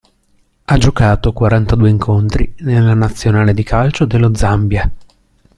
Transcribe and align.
Ha 0.65 0.77
giocato 0.79 1.31
quarantadue 1.31 1.87
incontri 1.87 2.51
nella 2.61 2.95
nazionale 2.95 3.53
di 3.53 3.61
calcio 3.61 4.05
dello 4.05 4.33
Zambia. 4.33 4.91